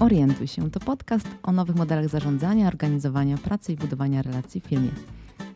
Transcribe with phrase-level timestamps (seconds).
[0.00, 4.90] Orientuj się to podcast o nowych modelach zarządzania, organizowania pracy i budowania relacji w firmie.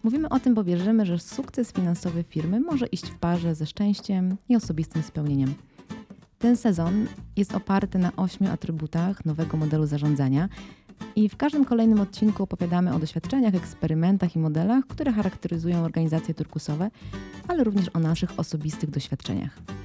[0.02, 4.36] Mówimy o tym, bo wierzymy, że sukces finansowy firmy może iść w parze ze szczęściem
[4.48, 5.54] i osobistym spełnieniem.
[6.38, 7.06] Ten sezon
[7.36, 10.48] jest oparty na ośmiu atrybutach nowego modelu zarządzania
[11.16, 16.90] i w każdym kolejnym odcinku opowiadamy o doświadczeniach, eksperymentach i modelach, które charakteryzują organizacje turkusowe,
[17.48, 19.79] ale również o naszych osobistych doświadczeniach.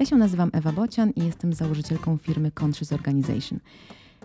[0.00, 3.58] Ja się nazywam Ewa Bocian i jestem założycielką firmy Conscious Organization.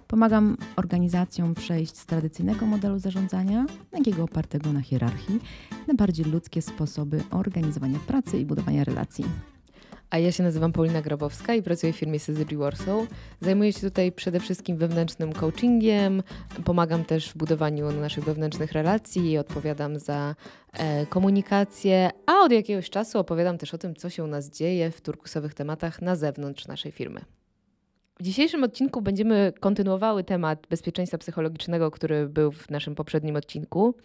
[0.07, 5.39] Pomagam organizacjom przejść z tradycyjnego modelu zarządzania, takiego opartego na hierarchii,
[5.87, 9.25] na bardziej ludzkie sposoby organizowania pracy i budowania relacji.
[10.15, 13.07] A ja się nazywam Paulina Grabowska i pracuję w firmie Syzygy Warsaw.
[13.41, 16.23] Zajmuję się tutaj przede wszystkim wewnętrznym coachingiem,
[16.65, 20.35] pomagam też w budowaniu naszych wewnętrznych relacji, odpowiadam za
[20.73, 24.91] e, komunikację, a od jakiegoś czasu opowiadam też o tym, co się u nas dzieje
[24.91, 27.21] w turkusowych tematach na zewnątrz naszej firmy.
[28.19, 33.95] W dzisiejszym odcinku będziemy kontynuowały temat bezpieczeństwa psychologicznego, który był w naszym poprzednim odcinku.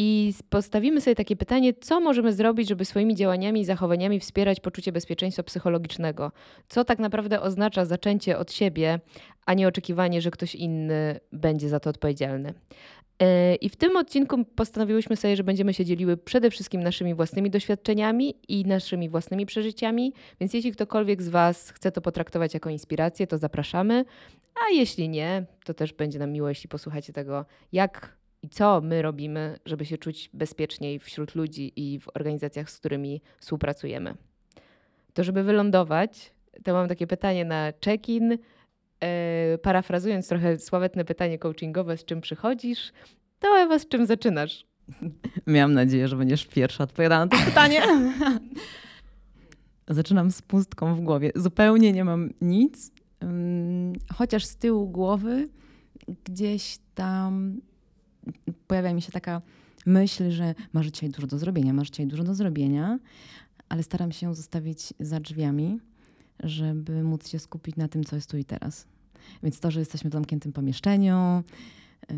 [0.00, 4.92] I postawimy sobie takie pytanie, co możemy zrobić, żeby swoimi działaniami i zachowaniami wspierać poczucie
[4.92, 6.32] bezpieczeństwa psychologicznego?
[6.68, 9.00] Co tak naprawdę oznacza zaczęcie od siebie,
[9.46, 12.54] a nie oczekiwanie, że ktoś inny będzie za to odpowiedzialny?
[13.18, 17.50] E, I w tym odcinku postanowiłyśmy sobie, że będziemy się dzieliły przede wszystkim naszymi własnymi
[17.50, 23.26] doświadczeniami i naszymi własnymi przeżyciami, więc jeśli ktokolwiek z Was chce to potraktować jako inspirację,
[23.26, 24.04] to zapraszamy,
[24.54, 29.02] a jeśli nie, to też będzie nam miło, jeśli posłuchacie tego, jak i co my
[29.02, 34.14] robimy, żeby się czuć bezpieczniej wśród ludzi i w organizacjach, z którymi współpracujemy.
[35.14, 36.32] To, żeby wylądować,
[36.64, 38.30] to mam takie pytanie na check-in.
[38.30, 38.38] Yy,
[39.62, 42.92] parafrazując trochę sławetne pytanie coachingowe, z czym przychodzisz,
[43.38, 44.66] to Ewa, z czym zaczynasz?
[45.46, 47.82] Miałam nadzieję, że będziesz pierwsza odpowiadała na to pytanie.
[49.88, 51.32] Zaczynam z pustką w głowie.
[51.34, 52.92] Zupełnie nie mam nic,
[54.14, 55.48] chociaż z tyłu głowy
[56.24, 57.60] gdzieś tam
[58.66, 59.42] pojawia mi się taka
[59.86, 62.98] myśl, że masz dzisiaj dużo do zrobienia, masz dzisiaj dużo do zrobienia,
[63.68, 65.80] ale staram się zostawić za drzwiami,
[66.42, 68.86] żeby móc się skupić na tym, co jest tu i teraz.
[69.42, 71.42] Więc to, że jesteśmy w zamkniętym pomieszczeniu
[72.10, 72.16] yy,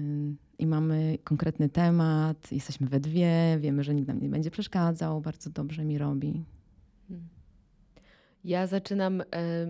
[0.59, 5.51] i mamy konkretny temat, jesteśmy we dwie, wiemy, że nikt nam nie będzie przeszkadzał, bardzo
[5.51, 6.45] dobrze mi robi.
[8.45, 9.25] Ja zaczynam, e,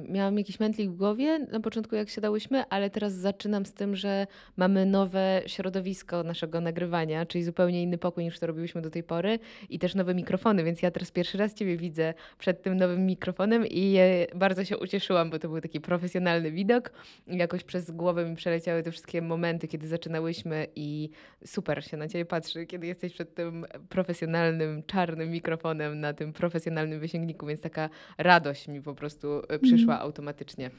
[0.08, 4.26] miałam jakiś mętlik w głowie na początku, jak siadałyśmy, ale teraz zaczynam z tym, że
[4.56, 9.38] mamy nowe środowisko naszego nagrywania, czyli zupełnie inny pokój niż to robiłyśmy do tej pory
[9.70, 13.64] i też nowe mikrofony, więc ja teraz pierwszy raz Ciebie widzę przed tym nowym mikrofonem
[13.70, 13.98] i
[14.34, 16.92] bardzo się ucieszyłam, bo to był taki profesjonalny widok.
[17.26, 21.10] Jakoś przez głowę mi przeleciały te wszystkie momenty, kiedy zaczynałyśmy i
[21.46, 27.00] super się na Ciebie patrzy, kiedy jesteś przed tym profesjonalnym, czarnym mikrofonem na tym profesjonalnym
[27.00, 30.06] wysięgniku, więc taka radość mi po prostu e, przyszła mm.
[30.06, 30.70] automatycznie.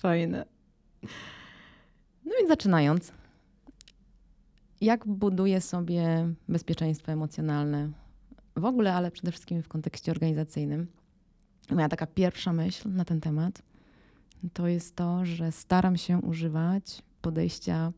[0.00, 0.44] Fajne.
[2.24, 3.12] No więc zaczynając.
[4.80, 7.90] Jak buduję sobie bezpieczeństwo emocjonalne
[8.56, 10.86] w ogóle, ale przede wszystkim w kontekście organizacyjnym?
[11.70, 13.62] Moja taka pierwsza myśl na ten temat
[14.52, 17.92] to jest to, że staram się używać podejścia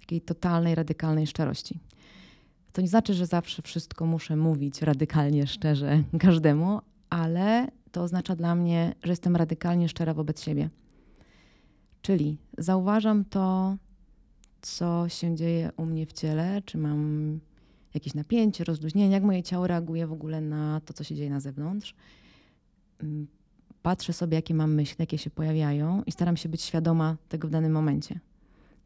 [0.00, 1.78] takiej totalnej, radykalnej szczerości.
[2.72, 6.80] To nie znaczy, że zawsze wszystko muszę mówić radykalnie, szczerze każdemu,
[7.12, 10.70] ale to oznacza dla mnie, że jestem radykalnie szczera wobec siebie.
[12.02, 13.76] Czyli zauważam to,
[14.62, 17.40] co się dzieje u mnie w ciele, czy mam
[17.94, 21.40] jakieś napięcie, rozluźnienie, jak moje ciało reaguje w ogóle na to, co się dzieje na
[21.40, 21.94] zewnątrz.
[23.02, 23.26] Mm,
[23.82, 27.50] patrzę sobie, jakie mam myśli, jakie się pojawiają i staram się być świadoma tego w
[27.50, 28.20] danym momencie.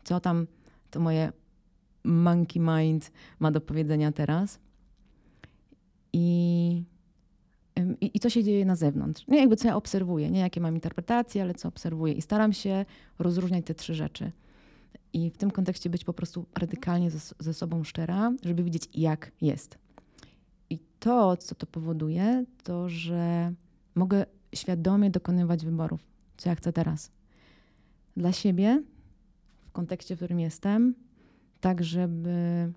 [0.04, 0.46] Co tam
[0.90, 1.32] to moje
[2.04, 4.58] monkey mind ma do powiedzenia teraz.
[6.12, 6.95] I
[8.00, 9.26] i, i co się dzieje na zewnątrz.
[9.28, 12.12] Nie jakby co ja obserwuję, nie jakie mam interpretacje, ale co obserwuję.
[12.12, 12.84] I staram się
[13.18, 14.32] rozróżniać te trzy rzeczy.
[15.12, 19.32] I w tym kontekście być po prostu radykalnie ze, ze sobą szczera, żeby widzieć, jak
[19.40, 19.78] jest.
[20.70, 23.52] I to, co to powoduje, to że
[23.94, 26.00] mogę świadomie dokonywać wyborów,
[26.36, 27.10] co ja chcę teraz.
[28.16, 28.82] Dla siebie,
[29.66, 30.94] w kontekście, w którym jestem,
[31.60, 32.72] tak, żeby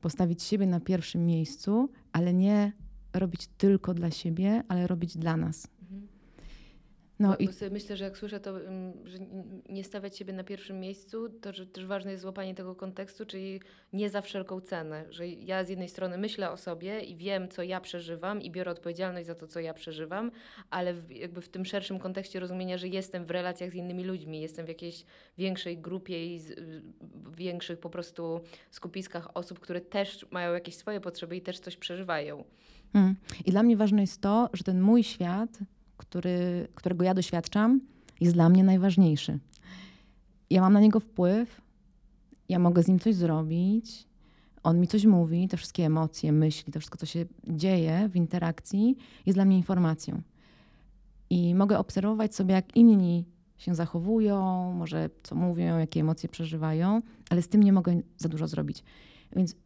[0.00, 2.72] postawić siebie na pierwszym miejscu, ale nie
[3.18, 5.68] robić tylko dla siebie, ale robić dla nas.
[5.82, 6.08] Mhm.
[7.18, 7.46] No bo, i...
[7.46, 8.58] Bo myślę, że jak słyszę to,
[9.04, 9.18] że
[9.68, 13.60] nie stawiać siebie na pierwszym miejscu, to że też ważne jest złapanie tego kontekstu, czyli
[13.92, 15.04] nie za wszelką cenę.
[15.10, 18.70] Że ja z jednej strony myślę o sobie i wiem, co ja przeżywam i biorę
[18.70, 20.30] odpowiedzialność za to, co ja przeżywam,
[20.70, 24.40] ale w, jakby w tym szerszym kontekście rozumienia, że jestem w relacjach z innymi ludźmi,
[24.40, 25.04] jestem w jakiejś
[25.38, 26.60] większej grupie i z,
[27.00, 28.40] w większych po prostu
[28.70, 32.44] skupiskach osób, które też mają jakieś swoje potrzeby i też coś przeżywają.
[32.94, 33.14] Mm.
[33.46, 35.58] I dla mnie ważne jest to, że ten mój świat,
[35.96, 37.80] który, którego ja doświadczam,
[38.20, 39.38] jest dla mnie najważniejszy.
[40.50, 41.60] Ja mam na niego wpływ,
[42.48, 44.06] ja mogę z nim coś zrobić,
[44.62, 48.96] on mi coś mówi, te wszystkie emocje, myśli, to wszystko, co się dzieje w interakcji,
[49.26, 50.22] jest dla mnie informacją.
[51.30, 53.24] I mogę obserwować sobie, jak inni
[53.56, 57.00] się zachowują, może co mówią, jakie emocje przeżywają,
[57.30, 58.84] ale z tym nie mogę za dużo zrobić.
[59.36, 59.56] Więc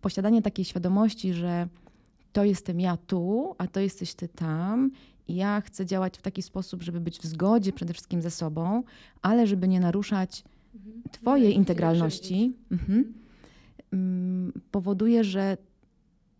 [0.00, 1.68] posiadanie takiej świadomości, że
[2.36, 4.90] to jestem ja tu, a to jesteś ty tam,
[5.28, 8.82] i ja chcę działać w taki sposób, żeby być w zgodzie przede wszystkim ze sobą,
[9.22, 10.44] ale żeby nie naruszać
[10.74, 11.02] Mhm.
[11.12, 13.14] Twojej integralności, mhm,
[13.92, 15.56] mm, powoduje, że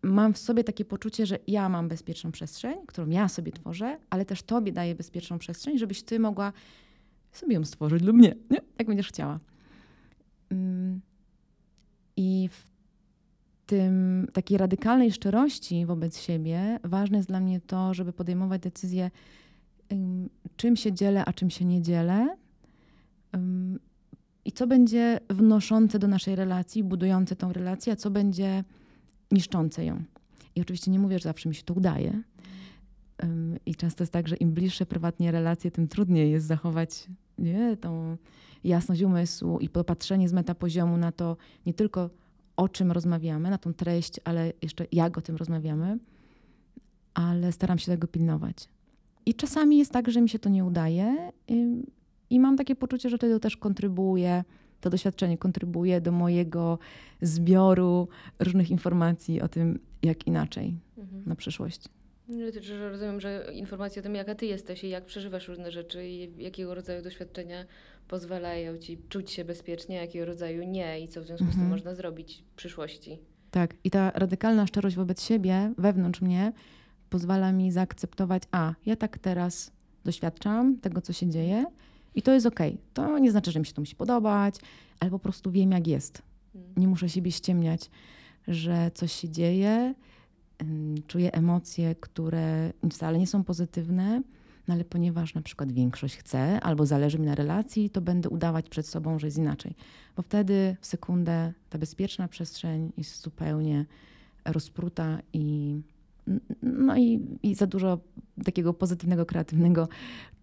[0.02, 4.24] mam w sobie takie poczucie, że ja mam bezpieczną przestrzeń, którą ja sobie tworzę, ale
[4.24, 6.52] też Tobie daję bezpieczną przestrzeń, żebyś Ty mogła
[7.32, 8.60] sobie ją stworzyć lub nie, nie?
[8.78, 9.40] jak będziesz chciała.
[10.50, 11.00] Mm,
[12.16, 12.75] I w
[13.66, 19.10] tym takiej radykalnej szczerości wobec siebie ważne jest dla mnie to, żeby podejmować decyzję,
[19.92, 22.36] ym, czym się dzielę, a czym się nie dzielę.
[24.44, 28.64] I co będzie wnoszące do naszej relacji, budujące tą relację, a co będzie
[29.32, 30.02] niszczące ją.
[30.54, 32.22] I oczywiście nie mówię, że zawsze mi się to udaje.
[33.66, 37.06] I często jest tak, że im bliższe prywatnie relacje, tym trudniej jest zachować
[37.38, 38.16] nie, tą
[38.64, 41.36] jasność umysłu i popatrzenie z metapoziomu na to
[41.66, 42.10] nie tylko
[42.56, 45.98] o czym rozmawiamy, na tą treść, ale jeszcze jak o tym rozmawiamy,
[47.14, 48.68] ale staram się tego pilnować.
[49.26, 51.86] I czasami jest tak, że mi się to nie udaje ym,
[52.30, 54.44] i mam takie poczucie, że wtedy też kontrybuje,
[54.80, 56.78] to doświadczenie kontrybuje do mojego
[57.22, 58.08] zbioru
[58.38, 61.22] różnych informacji o tym, jak inaczej Mhm.
[61.26, 61.88] na przyszłość.
[62.90, 66.74] Rozumiem, że informacje o tym, jaka ty jesteś i jak przeżywasz różne rzeczy i jakiego
[66.74, 67.64] rodzaju doświadczenia
[68.08, 71.70] pozwalają ci czuć się bezpiecznie, jakiego rodzaju nie i co w związku z tym Mhm.
[71.70, 73.18] można zrobić w przyszłości.
[73.50, 76.52] Tak, i ta radykalna szczerość wobec siebie, wewnątrz mnie,
[77.10, 79.72] pozwala mi zaakceptować, a ja tak teraz
[80.04, 81.64] doświadczam tego, co się dzieje
[82.14, 82.78] i to jest okej.
[82.94, 84.54] To nie znaczy, że mi się to musi podobać,
[85.00, 86.22] ale po prostu wiem, jak jest.
[86.54, 86.68] Mm.
[86.76, 87.90] Nie muszę siebie ściemniać,
[88.48, 89.94] że coś się dzieje,
[91.06, 94.22] czuję emocje, które wcale nie są pozytywne,
[94.68, 98.68] no ale ponieważ na przykład większość chce albo zależy mi na relacji, to będę udawać
[98.68, 99.74] przed sobą, że jest inaczej.
[100.16, 103.86] Bo wtedy w sekundę ta bezpieczna przestrzeń jest zupełnie
[104.44, 105.76] rozpruta i,
[106.62, 107.98] no i, i za dużo
[108.44, 109.88] takiego pozytywnego, kreatywnego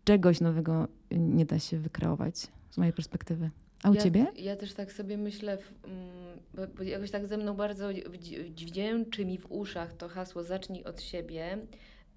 [0.03, 3.49] czegoś nowego nie da się wykreować z mojej perspektywy.
[3.83, 4.25] A u ja, ciebie?
[4.35, 9.25] Ja też tak sobie myślę, mm, bo, bo jakoś tak ze mną bardzo wdzi- dźwięczy
[9.25, 11.57] mi w uszach to hasło zacznij od siebie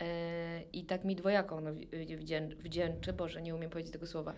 [0.01, 4.33] e, i tak mi dwojako ono wdzię- wdzię- wdzięczy, Boże, nie umiem powiedzieć tego słowa.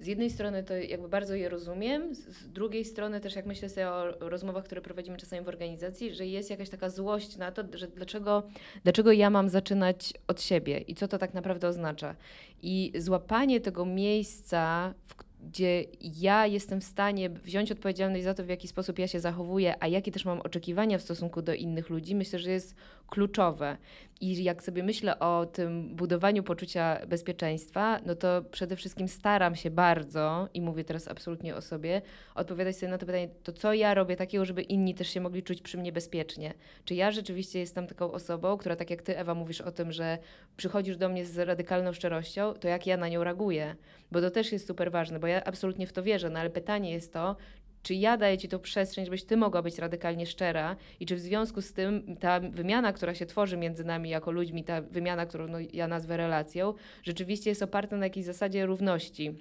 [0.00, 3.90] Z jednej strony to jakby bardzo je rozumiem, z, drugiej strony też jak myślę sobie
[3.90, 7.88] o rozmowach, które prowadzimy czasami w organizacji, że jest jakaś taka złość na to, że
[7.88, 8.42] dlaczego,
[8.82, 12.16] dlaczego ja mam zaczynać od siebie i co to tak naprawdę oznacza.
[12.62, 18.48] I złapanie tego miejsca, w, gdzie ja jestem w stanie wziąć odpowiedzialność za to, w
[18.48, 22.14] jaki sposób ja się zachowuję, a jakie też mam oczekiwania w stosunku do innych ludzi,
[22.14, 22.74] myślę, że jest
[23.10, 23.76] kluczowe.
[24.20, 29.70] I jak sobie myślę o tym budowaniu poczucia bezpieczeństwa, no to przede wszystkim staram się
[29.70, 32.02] bardzo, i mówię teraz absolutnie o sobie,
[32.34, 35.42] odpowiadać sobie na to pytanie, to co ja robię takiego, żeby inni też się mogli
[35.42, 36.54] czuć przy mnie bezpiecznie.
[36.84, 40.18] Czy ja rzeczywiście jestem taką osobą, która tak jak ty, Ewa, mówisz o tym, że
[40.56, 43.76] przychodzisz do mnie z radykalną szczerością, to jak ja na nią reaguję?
[44.12, 46.92] Bo to też jest super ważne, bo ja absolutnie w to wierzę, no ale pytanie
[46.92, 47.36] jest to,
[47.82, 51.20] czy ja daję Ci tą przestrzeń, żebyś Ty mogła być radykalnie szczera i czy w
[51.20, 55.48] związku z tym ta wymiana, która się tworzy między nami jako ludźmi, ta wymiana, którą
[55.48, 59.34] no, ja nazwę relacją, rzeczywiście jest oparta na jakiejś zasadzie równości.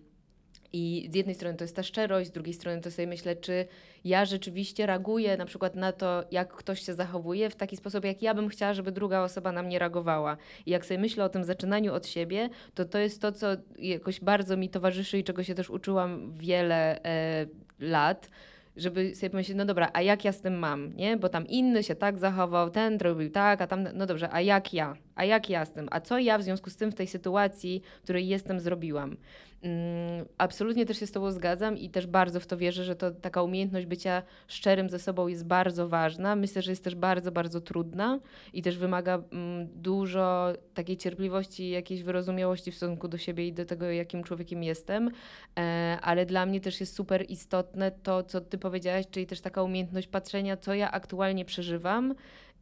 [0.74, 3.66] I z jednej strony to jest ta szczerość, z drugiej strony to sobie myślę, czy
[4.04, 8.22] ja rzeczywiście reaguję na przykład na to, jak ktoś się zachowuje w taki sposób, jak
[8.22, 10.38] ja bym chciała, żeby druga osoba na mnie reagowała.
[10.66, 13.48] I jak sobie myślę o tym zaczynaniu od siebie, to to jest to, co
[13.80, 17.46] jakoś bardzo mi towarzyszy i czego się też uczyłam wiele e,
[17.80, 18.30] lat,
[18.78, 21.18] żeby sobie pomyśleć, no dobra, a jak ja z tym mam, nie?
[21.18, 24.74] Bo tam inny się tak zachował, ten robił tak, a tam, no dobrze, a jak
[24.74, 24.96] ja?
[25.20, 25.88] A jak ja z tym?
[25.92, 29.18] A co ja w związku z tym w tej sytuacji, w której jestem, zrobiłam?
[29.62, 33.12] Mm, absolutnie też się z Tobą zgadzam i też bardzo w to wierzę, że to
[33.12, 36.36] taka umiejętność bycia szczerym ze sobą jest bardzo ważna.
[36.36, 38.20] Myślę, że jest też bardzo, bardzo trudna
[38.54, 43.66] i też wymaga mm, dużo takiej cierpliwości jakiejś wyrozumiałości w stosunku do siebie i do
[43.66, 45.12] tego, jakim człowiekiem jestem.
[45.60, 49.64] E, ale dla mnie też jest super istotne to, co Ty powiedziałaś, czyli też taka
[49.64, 52.16] umiejętność patrzenia, co ja aktualnie przeżywam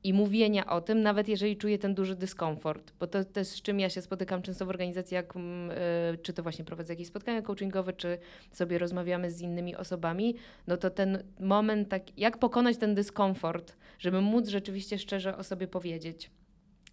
[0.03, 3.79] i mówienia o tym, nawet jeżeli czuję ten duży dyskomfort, bo to też z czym
[3.79, 7.41] ja się spotykam często w organizacji, jak, mm, y, czy to właśnie prowadzę jakieś spotkania
[7.41, 8.17] coachingowe, czy
[8.51, 10.35] sobie rozmawiamy z innymi osobami,
[10.67, 15.67] no to ten moment, tak, jak pokonać ten dyskomfort, żeby móc rzeczywiście szczerze o sobie
[15.67, 16.31] powiedzieć.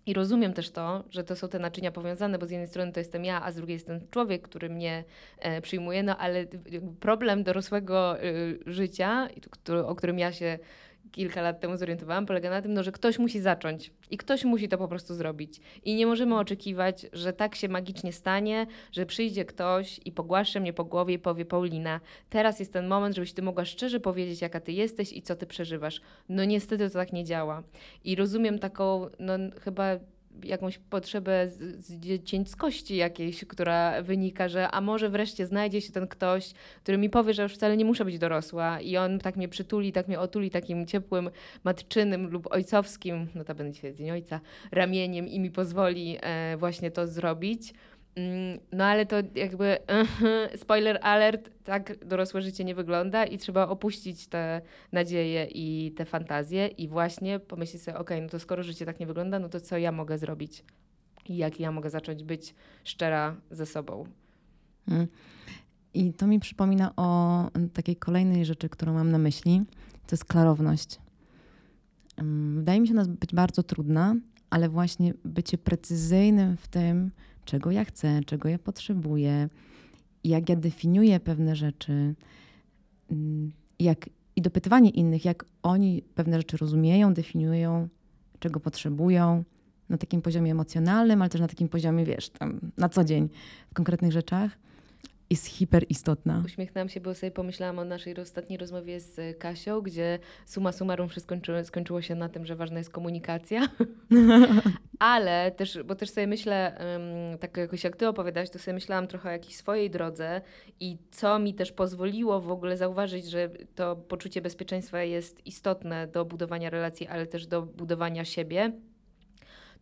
[0.06, 3.00] I rozumiem też to, że to są te naczynia powiązane, bo z jednej strony to
[3.00, 5.04] jestem ja, a z drugiej jest ten człowiek, który mnie
[5.38, 6.46] e, przyjmuje, no ale
[7.00, 9.28] problem dorosłego y, życia,
[9.86, 10.58] o którym ja się
[11.12, 14.68] kilka lat temu zorientowałam, polega na tym, no, że ktoś musi zacząć i ktoś musi
[14.68, 15.60] to po prostu zrobić.
[15.84, 20.72] I nie możemy oczekiwać, że tak się magicznie stanie, że przyjdzie ktoś i pogłaszcze mnie
[20.72, 24.60] po głowie i powie Paulina, teraz jest ten moment, żebyś ty mogła szczerze powiedzieć, jaka
[24.60, 26.00] ty jesteś i co ty przeżywasz.
[26.28, 27.62] No niestety to tak nie działa.
[28.04, 29.32] I rozumiem taką, no
[29.64, 29.96] chyba
[30.42, 36.08] jakąś potrzebę z, z dziecięcości jakiejś, która wynika, że a może wreszcie znajdzie się ten
[36.08, 39.48] ktoś, który mi powie, że już wcale nie muszę być dorosła i on tak mnie
[39.48, 41.30] przytuli, tak mnie otuli takim ciepłym,
[41.64, 44.40] matczynym lub ojcowskim, no to będzie dzień ojca,
[44.72, 47.74] ramieniem i mi pozwoli e, właśnie to zrobić.
[48.16, 49.78] Mm, no ale to jakby
[50.62, 54.60] spoiler alert, tak dorosłe życie nie wygląda i trzeba opuścić te
[54.92, 59.06] nadzieje i te fantazje i właśnie pomyśleć sobie, ok, no to skoro życie tak nie
[59.06, 60.64] wygląda, no to co ja mogę zrobić
[61.28, 62.54] i jak ja mogę zacząć być
[62.84, 64.04] szczera ze sobą.
[64.88, 65.06] Mm.
[65.94, 69.62] I to mi przypomina o takiej kolejnej rzeczy, którą mam na myśli,
[70.06, 70.98] to jest klarowność.
[72.16, 74.14] Mm, wydaje mi się ona być bardzo trudna,
[74.54, 77.10] ale właśnie bycie precyzyjnym w tym,
[77.44, 79.48] czego ja chcę, czego ja potrzebuję,
[80.24, 82.14] jak ja definiuję pewne rzeczy,
[83.10, 87.88] mm, jak, i dopytywanie innych, jak oni pewne rzeczy rozumieją, definiują,
[88.38, 89.44] czego potrzebują
[89.88, 93.28] na takim poziomie emocjonalnym, ale też na takim poziomie, wiesz, tam na co dzień
[93.70, 94.58] w konkretnych rzeczach
[95.30, 96.42] jest hiperistotna.
[96.44, 101.34] Uśmiechnęłam się, bo sobie pomyślałam o naszej ostatniej rozmowie z Kasią, gdzie suma summarum wszystko
[101.34, 103.68] skończyło, skończyło się na tym, że ważna jest komunikacja.
[104.98, 106.78] Ale też, bo też sobie myślę,
[107.40, 110.40] tak jakoś jak ty opowiadałaś, to sobie myślałam trochę o jakiejś swojej drodze
[110.80, 116.24] i co mi też pozwoliło w ogóle zauważyć, że to poczucie bezpieczeństwa jest istotne do
[116.24, 118.72] budowania relacji, ale też do budowania siebie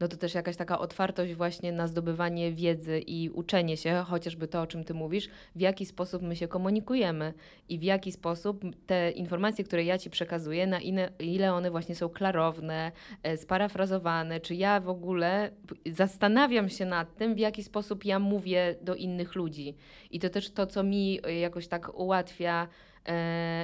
[0.03, 4.63] no to też jakaś taka otwartość właśnie na zdobywanie wiedzy i uczenie się, chociażby to,
[4.63, 7.35] o czym ty mówisz, w jaki sposób my się komunikujemy
[7.69, 10.81] i w jaki sposób te informacje, które ja ci przekazuję, na
[11.19, 12.93] ile, one właśnie są klarowne,
[13.23, 15.51] e, sparafrazowane, czy ja w ogóle
[15.87, 19.75] zastanawiam się nad tym, w jaki sposób ja mówię do innych ludzi.
[20.11, 22.92] I to też to, co mi jakoś tak ułatwia E,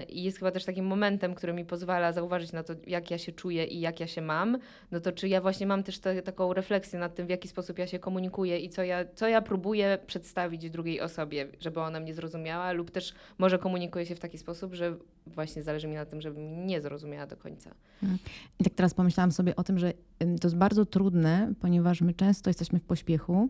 [0.09, 3.33] I jest chyba też takim momentem, który mi pozwala zauważyć na to, jak ja się
[3.33, 4.59] czuję i jak ja się mam.
[4.91, 7.79] No to czy ja właśnie mam też te, taką refleksję nad tym, w jaki sposób
[7.79, 12.15] ja się komunikuję i co ja, co ja próbuję przedstawić drugiej osobie, żeby ona mnie
[12.15, 16.21] zrozumiała, lub też może komunikuję się w taki sposób, że właśnie zależy mi na tym,
[16.21, 17.71] żeby mnie nie zrozumiała do końca.
[18.03, 18.19] Mhm.
[18.61, 22.51] I tak teraz pomyślałam sobie o tym, że to jest bardzo trudne, ponieważ my często
[22.51, 23.49] jesteśmy w pośpiechu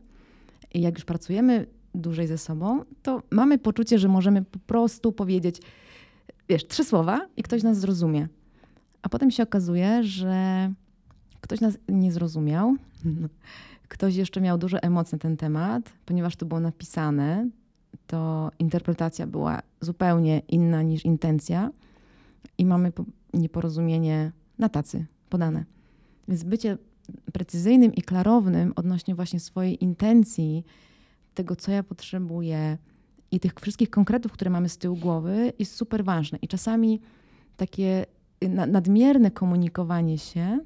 [0.75, 5.61] i jak już pracujemy dłużej ze sobą, to mamy poczucie, że możemy po prostu powiedzieć,
[6.49, 8.29] wiesz, trzy słowa i ktoś nas zrozumie.
[9.03, 10.73] A potem się okazuje, że
[11.41, 12.75] ktoś nas nie zrozumiał.
[13.89, 17.49] Ktoś jeszcze miał dużo emocji na ten temat, ponieważ to było napisane,
[18.07, 21.71] to interpretacja była zupełnie inna niż intencja
[22.59, 22.93] i mamy
[23.35, 25.65] nieporozumienie na tacy podane.
[26.29, 26.79] Więc bycie
[27.33, 30.65] precyzyjnym i klarownym odnośnie właśnie swojej intencji,
[31.39, 32.79] tego, co ja potrzebuję
[33.31, 36.39] i tych wszystkich konkretów, które mamy z tyłu głowy, jest super ważne.
[36.43, 37.01] I czasami
[37.57, 38.07] takie
[38.67, 40.59] nadmierne komunikowanie się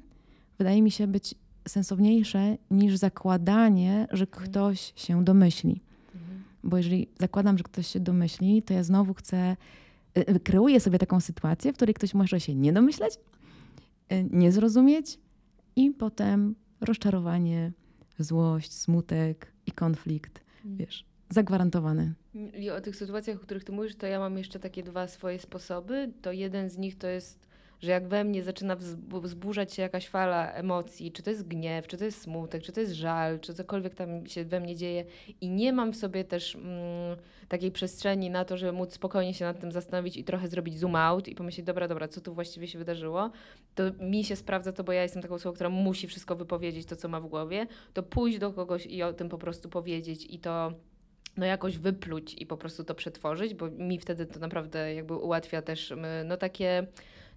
[0.57, 1.35] wydaje mi się być
[1.67, 4.49] sensowniejsze niż zakładanie, że mhm.
[4.49, 5.81] ktoś się domyśli.
[6.15, 6.43] Mhm.
[6.63, 9.57] Bo jeżeli zakładam, że ktoś się domyśli, to ja znowu chcę,
[10.17, 13.13] y, y, kreuję sobie taką sytuację, w której ktoś może się nie domyśleć,
[14.13, 15.19] y, nie zrozumieć
[15.75, 17.71] i potem rozczarowanie,
[18.19, 22.13] złość, smutek i konflikt wiesz, zagwarantowany.
[22.53, 25.39] I o tych sytuacjach, o których ty mówisz, to ja mam jeszcze takie dwa swoje
[25.39, 26.11] sposoby.
[26.21, 27.47] To jeden z nich to jest
[27.83, 28.75] że jak we mnie zaczyna
[29.21, 32.79] wzburzać się jakaś fala emocji, czy to jest gniew, czy to jest smutek, czy to
[32.79, 35.05] jest żal, czy cokolwiek tam się we mnie dzieje
[35.41, 39.45] i nie mam w sobie też mm, takiej przestrzeni na to, żeby móc spokojnie się
[39.45, 42.67] nad tym zastanowić i trochę zrobić zoom out i pomyśleć, dobra, dobra, co tu właściwie
[42.67, 43.31] się wydarzyło,
[43.75, 46.95] to mi się sprawdza to, bo ja jestem taką osobą, która musi wszystko wypowiedzieć, to
[46.95, 50.39] co ma w głowie, to pójść do kogoś i o tym po prostu powiedzieć i
[50.39, 50.73] to
[51.37, 55.61] no jakoś wypluć i po prostu to przetworzyć, bo mi wtedy to naprawdę jakby ułatwia
[55.61, 55.93] też
[56.25, 56.87] no takie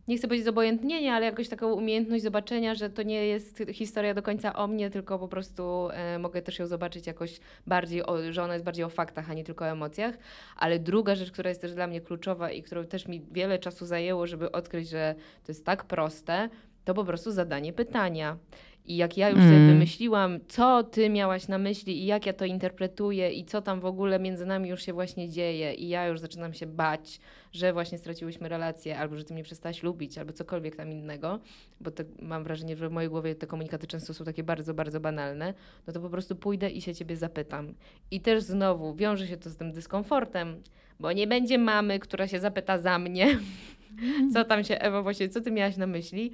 [0.09, 4.23] nie chcę powiedzieć zobojętnienie, ale jakoś taką umiejętność zobaczenia, że to nie jest historia do
[4.23, 8.43] końca o mnie, tylko po prostu e, mogę też ją zobaczyć jakoś bardziej, o, że
[8.43, 10.19] ona jest bardziej o faktach, a nie tylko o emocjach.
[10.57, 13.87] Ale druga rzecz, która jest też dla mnie kluczowa i którą też mi wiele czasu
[13.87, 16.49] zajęło, żeby odkryć, że to jest tak proste,
[16.87, 18.37] to po prostu zadanie pytania.
[18.85, 19.69] I jak ja już sobie Mm.
[19.69, 23.85] wymyśliłam, co ty miałaś na myśli i jak ja to interpretuję i co tam w
[23.85, 27.21] ogóle między nami już się właśnie dzieje i ja już zaczynam się bać,
[27.53, 31.39] że właśnie straciłyśmy relację, albo że ty mnie przestałaś lubić, albo cokolwiek tam innego,
[31.81, 35.01] bo te, mam wrażenie, że w mojej głowie te komunikaty często są takie bardzo, bardzo
[35.01, 35.55] banalne,
[35.87, 37.75] no to po prostu pójdę i się ciebie zapytam.
[38.11, 40.63] I też znowu wiąże się to z tym dyskomfortem,
[41.01, 43.39] bo nie będzie mamy, która się zapyta za mnie,
[44.33, 46.33] co tam się, Ewa, właśnie, co ty miałaś na myśli,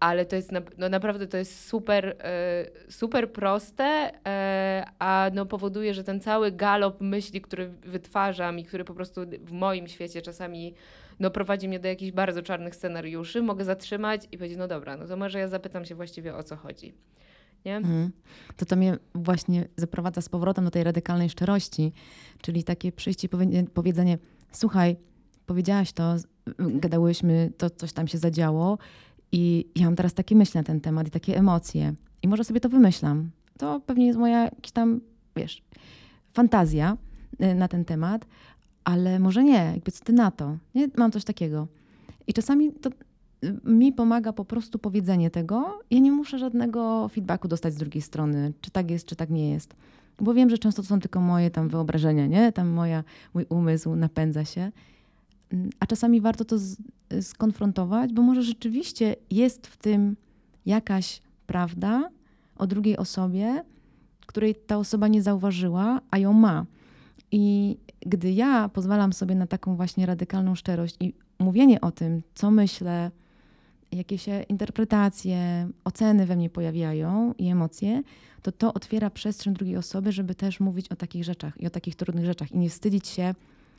[0.00, 5.94] ale to jest, no naprawdę to jest super, e, super proste, e, a no powoduje,
[5.94, 10.74] że ten cały galop myśli, który wytwarzam i który po prostu w moim świecie czasami
[11.20, 15.06] no prowadzi mnie do jakichś bardzo czarnych scenariuszy, mogę zatrzymać i powiedzieć, no dobra, no
[15.06, 16.94] to może ja zapytam się właściwie o co chodzi.
[17.64, 17.76] Nie?
[17.76, 18.10] Mhm.
[18.56, 21.92] To to mnie właśnie zaprowadza z powrotem do tej radykalnej szczerości,
[22.40, 24.18] czyli takie przyjście i powie- powiedzenie,
[24.52, 24.96] słuchaj,
[25.46, 26.16] powiedziałaś to,
[26.58, 28.78] gadałyśmy, to coś tam się zadziało
[29.36, 32.60] i ja mam teraz takie myśli na ten temat i takie emocje i może sobie
[32.60, 33.30] to wymyślam.
[33.58, 35.00] To pewnie jest moja jakaś tam,
[35.36, 35.62] wiesz,
[36.32, 36.96] fantazja
[37.42, 38.26] y, na ten temat,
[38.84, 40.56] ale może nie, jakby co ty na to?
[40.74, 40.88] Nie?
[40.96, 41.66] Mam coś takiego.
[42.26, 42.90] I czasami to
[43.44, 45.80] y, mi pomaga po prostu powiedzenie tego.
[45.90, 49.50] Ja nie muszę żadnego feedbacku dostać z drugiej strony, czy tak jest, czy tak nie
[49.50, 49.74] jest.
[50.20, 52.52] Bo wiem, że często to są tylko moje tam wyobrażenia, nie?
[52.52, 54.72] Tam moja, mój umysł napędza się.
[55.52, 56.56] Mm, A czasami warto to
[57.20, 60.16] skonfrontować, bo może rzeczywiście jest w tym
[60.66, 62.10] jakaś prawda
[62.56, 63.64] o drugiej osobie,
[64.26, 66.66] której ta osoba nie zauważyła, a ją ma.
[67.32, 72.50] I gdy ja pozwalam sobie na taką właśnie radykalną szczerość i mówienie o tym, co
[72.50, 73.10] myślę,
[73.92, 78.02] jakie się interpretacje, oceny we mnie pojawiają i emocje,
[78.42, 81.96] to to otwiera przestrzeń drugiej osoby, żeby też mówić o takich rzeczach i o takich
[81.96, 83.34] trudnych rzeczach i nie wstydzić się,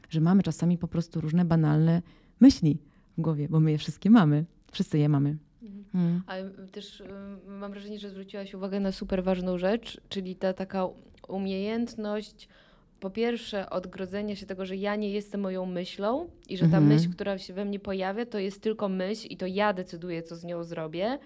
[0.09, 2.01] że mamy czasami po prostu różne banalne
[2.39, 2.77] myśli
[3.17, 4.45] w głowie, bo my je wszystkie mamy.
[4.71, 5.37] Wszyscy je mamy.
[5.95, 6.21] Mm.
[6.27, 7.05] Ale też y,
[7.47, 10.87] mam wrażenie, że zwróciłaś uwagę na super ważną rzecz, czyli ta taka
[11.27, 12.47] umiejętność
[12.99, 16.87] po pierwsze odgrodzenia się tego, że ja nie jestem moją myślą i że ta Mhm.
[16.87, 20.35] myśl, która się we mnie pojawia, to jest tylko myśl i to ja decyduję, co
[20.35, 21.17] z nią zrobię.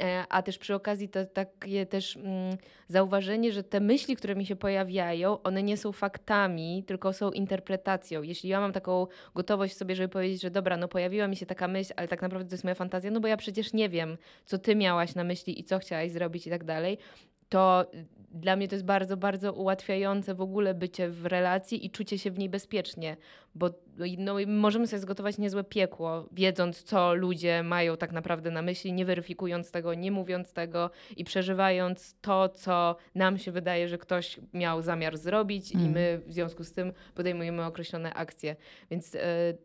[0.00, 2.56] E, A też przy okazji to takie też mm,
[2.88, 8.22] zauważenie, że te myśli, które mi się pojawiają, one nie są faktami, tylko są interpretacją.
[8.22, 11.68] Jeśli ja mam taką gotowość sobie, żeby powiedzieć, że dobra, no pojawiła mi się taka
[11.68, 14.58] myśl, ale tak naprawdę to jest moja fantazja, no bo ja przecież nie wiem, co
[14.58, 16.98] ty miałaś na myśli i co chciałaś zrobić i tak dalej,
[17.48, 17.86] to
[18.30, 22.30] dla mnie to jest bardzo, bardzo ułatwiające w ogóle bycie w relacji i czucie się
[22.30, 23.16] w niej bezpiecznie,
[23.54, 23.70] bo
[24.18, 29.04] no, możemy sobie zgotować niezłe piekło, wiedząc, co ludzie mają tak naprawdę na myśli, nie
[29.04, 34.82] weryfikując tego, nie mówiąc tego i przeżywając to, co nam się wydaje, że ktoś miał
[34.82, 35.92] zamiar zrobić i Mm.
[35.92, 38.56] my w związku z tym podejmujemy określone akcje.
[38.90, 39.18] Więc e,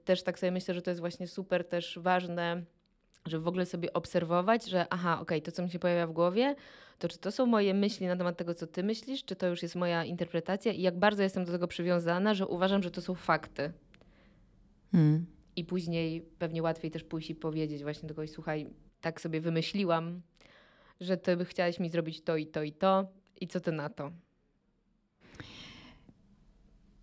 [0.05, 2.63] też tak sobie myślę, że to jest właśnie super też ważne,
[3.25, 6.55] żeby w ogóle sobie obserwować, że aha, okej, to co mi się pojawia w głowie,
[7.01, 9.63] to czy to są moje myśli na temat tego, co ty myślisz, czy to już
[9.63, 13.15] jest moja interpretacja i jak bardzo jestem do tego przywiązana, że uważam, że to są
[13.15, 13.73] fakty.
[14.93, 15.25] Mm.
[15.55, 18.67] I później pewnie łatwiej też pójść i powiedzieć właśnie do kogoś, słuchaj,
[19.01, 20.21] tak sobie wymyśliłam,
[20.99, 23.07] że ty by chciałaś mi zrobić to i to i to
[23.41, 24.11] i co ty na to?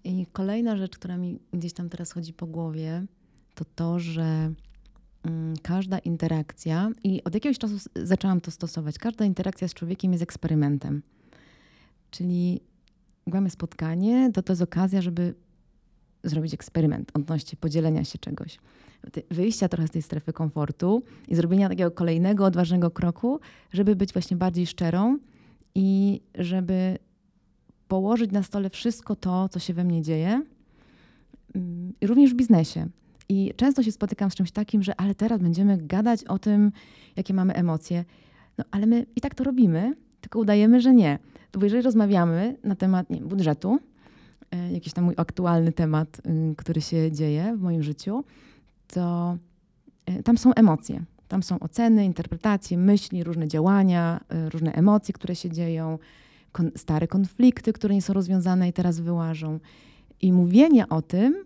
[0.05, 3.05] I kolejna rzecz, która mi gdzieś tam teraz chodzi po głowie,
[3.55, 4.53] to to, że
[5.63, 11.03] każda interakcja, i od jakiegoś czasu zaczęłam to stosować, każda interakcja z człowiekiem jest eksperymentem.
[12.11, 12.61] Czyli
[13.27, 15.35] mamy spotkanie, to to jest okazja, żeby
[16.25, 18.59] zrobić eksperyment odnośnie podzielenia się czegoś.
[19.31, 23.41] Wyjścia trochę z tej strefy komfortu i zrobienia takiego kolejnego, odważnego kroku,
[23.73, 25.19] żeby być właśnie bardziej szczerą
[25.75, 26.99] i żeby
[27.89, 30.43] położyć na stole wszystko to, co się we mnie dzieje,
[31.55, 32.89] mm, i również w biznesie.
[33.29, 36.73] I często się spotykam z czymś takim, że ale teraz będziemy gadać o tym,
[37.17, 38.05] jakie mamy emocje.
[38.59, 41.19] No ale my i tak to robimy, tylko udajemy, że nie.
[41.53, 43.79] Bo jeżeli rozmawiamy na temat nie, budżetu,
[44.51, 48.25] e, jakiś tam mój aktualny temat, y, który się dzieje w moim życiu,
[48.87, 49.37] to
[50.07, 51.05] e, tam są emocje.
[51.29, 55.99] Tam są oceny, interpretacje, myśli, różne działania, y, różne emocje, które się dzieją,
[56.53, 59.61] kon- stare konflikty, które nie są rozwiązane i teraz wyłażą.
[60.23, 61.45] I mówienie o tym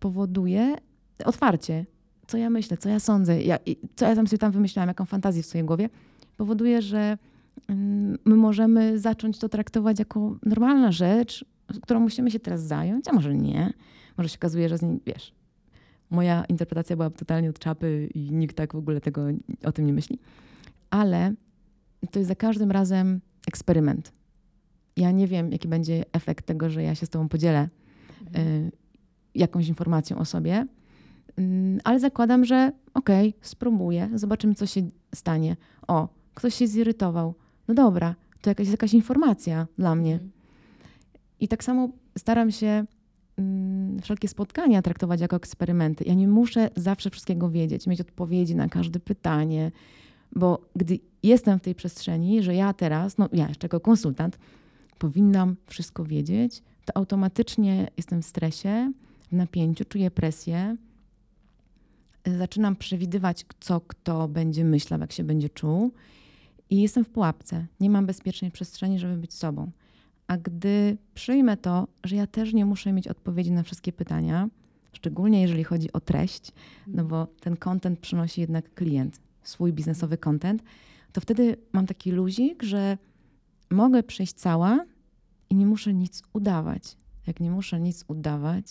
[0.00, 0.76] powoduje
[1.24, 1.86] otwarcie,
[2.26, 3.58] co ja myślę, co ja sądzę, ja,
[3.96, 5.88] co ja tam sobie tam wymyślałam, jaką fantazję w swojej głowie,
[6.36, 7.18] powoduje, że
[7.68, 11.44] mm, my możemy zacząć to traktować jako normalna rzecz,
[11.82, 13.72] którą musimy się teraz zająć, a może nie.
[14.16, 15.34] Może się okazuje, że z niej, wiesz,
[16.10, 19.26] moja interpretacja była totalnie od czapy i nikt tak w ogóle tego
[19.64, 20.18] o tym nie myśli.
[20.90, 21.34] Ale
[22.10, 24.12] to jest za każdym razem eksperyment.
[24.96, 27.68] Ja nie wiem, jaki będzie efekt tego, że ja się z tobą podzielę
[28.36, 28.72] y,
[29.34, 30.66] jakąś informacją o sobie,
[31.84, 35.56] ale zakładam, że okej, spróbuję, zobaczymy, co się stanie.
[35.88, 37.34] O, ktoś się zirytował.
[37.68, 40.12] No dobra, to jakaś, jakaś informacja dla mnie.
[40.12, 40.30] Mhm.
[41.40, 42.84] I tak samo staram się
[43.36, 46.04] mm, wszelkie spotkania traktować jako eksperymenty.
[46.04, 49.72] Ja nie muszę zawsze wszystkiego wiedzieć, mieć odpowiedzi na każde pytanie,
[50.36, 54.38] bo gdy jestem w tej przestrzeni, że ja teraz, no ja jeszcze jako konsultant,
[54.98, 58.92] powinnam wszystko wiedzieć, to automatycznie jestem w stresie,
[59.32, 60.76] w napięciu, czuję presję.
[62.38, 65.92] Zaczynam przewidywać, co kto będzie myślał, jak się będzie czuł.
[66.70, 67.66] I jestem w pułapce.
[67.80, 69.70] Nie mam bezpiecznej przestrzeni, żeby być sobą.
[70.26, 74.48] A gdy przyjmę to, że ja też nie muszę mieć odpowiedzi na wszystkie pytania,
[74.92, 76.52] szczególnie jeżeli chodzi o treść,
[76.86, 80.62] no bo ten content przynosi jednak klient, swój biznesowy content,
[81.12, 82.98] to wtedy mam taki luzik, że
[83.70, 84.84] mogę przyjść cała
[85.50, 86.96] i nie muszę nic udawać.
[87.26, 88.66] Jak nie muszę nic udawać,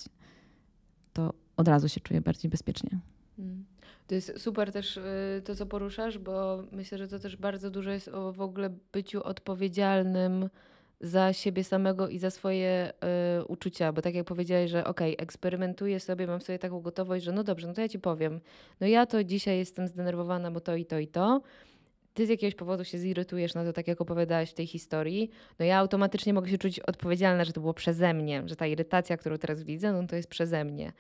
[1.13, 2.99] to od razu się czuję bardziej bezpiecznie.
[3.41, 3.65] Mm.
[4.07, 7.91] To jest super też y, to, co poruszasz, bo myślę, że to też bardzo dużo
[7.91, 10.49] jest o w ogóle byciu odpowiedzialnym
[11.01, 12.93] za siebie samego i za swoje
[13.39, 17.31] y, uczucia, bo tak jak powiedziałeś, że okej, eksperymentuję sobie, mam sobie taką gotowość, że
[17.31, 18.39] no dobrze, no to ja ci powiem,
[18.81, 21.41] no ja to dzisiaj jestem zdenerwowana, bo to i to i to.
[22.13, 25.65] Ty z jakiegoś powodu się zirytujesz na to, tak jak opowiadałaś w tej historii, no
[25.65, 29.37] ja automatycznie mogę się czuć odpowiedzialna, że to było przeze mnie, że ta irytacja, którą
[29.37, 30.93] teraz widzę, no to jest przeze mnie.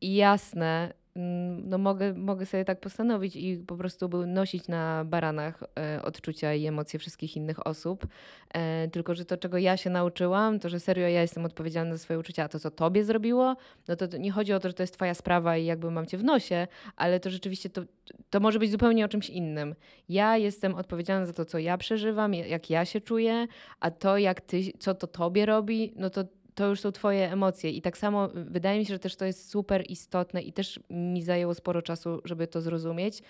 [0.00, 6.02] I jasne, no mogę, mogę sobie tak postanowić i po prostu nosić na baranach e,
[6.02, 8.06] odczucia i emocje wszystkich innych osób.
[8.54, 11.98] E, tylko, że to, czego ja się nauczyłam, to, że serio ja jestem odpowiedzialna za
[11.98, 13.56] swoje uczucia, a to, co tobie zrobiło,
[13.88, 16.18] no to nie chodzi o to, że to jest twoja sprawa i jakby mam cię
[16.18, 17.82] w nosie, ale to rzeczywiście to,
[18.30, 19.74] to może być zupełnie o czymś innym.
[20.08, 23.46] Ja jestem odpowiedzialna za to, co ja przeżywam, jak ja się czuję,
[23.80, 27.70] a to, jak ty, co to tobie robi, no to to już są twoje emocje.
[27.70, 30.80] I tak samo y, wydaje mi się, że też to jest super istotne i też
[30.90, 33.22] mi zajęło sporo czasu, żeby to zrozumieć.